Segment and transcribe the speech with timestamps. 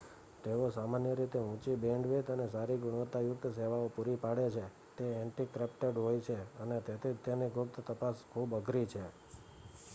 [0.43, 4.63] તેઓ સામાન્ય રીતે ઊંચી બેન્ડવિથ અને સારી ગુણવતાયુક્ત સેવાઓ પૂરી પાડે છે
[4.97, 9.03] તે એનક્રીપ્ટેડ હોય છે અને તેથી જ તેની ગુપ્ત તપાસ ખૂબ અઘરી છે